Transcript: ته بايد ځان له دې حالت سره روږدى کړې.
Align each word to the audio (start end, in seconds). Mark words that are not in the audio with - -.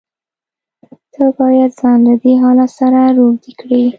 ته 1.13 1.23
بايد 1.35 1.71
ځان 1.79 1.97
له 2.07 2.13
دې 2.21 2.33
حالت 2.41 2.69
سره 2.79 2.99
روږدى 3.17 3.51
کړې. 3.59 3.83